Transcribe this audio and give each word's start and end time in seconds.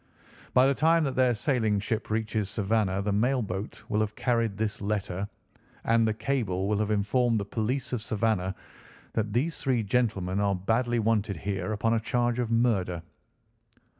By 0.55 0.65
the 0.65 0.73
time 0.73 1.03
that 1.03 1.13
their 1.13 1.35
sailing 1.35 1.79
ship 1.79 2.09
reaches 2.09 2.49
Savannah 2.49 3.03
the 3.03 3.11
mail 3.11 3.43
boat 3.43 3.83
will 3.87 3.99
have 3.99 4.15
carried 4.15 4.57
this 4.57 4.81
letter, 4.81 5.29
and 5.83 6.07
the 6.07 6.13
cable 6.15 6.67
will 6.67 6.79
have 6.79 6.89
informed 6.89 7.39
the 7.39 7.45
police 7.45 7.93
of 7.93 8.01
Savannah 8.01 8.55
that 9.13 9.31
these 9.33 9.59
three 9.59 9.83
gentlemen 9.83 10.39
are 10.39 10.55
badly 10.55 10.97
wanted 10.97 11.37
here 11.37 11.71
upon 11.71 11.93
a 11.93 11.99
charge 11.99 12.39
of 12.39 12.49
murder." 12.49 13.03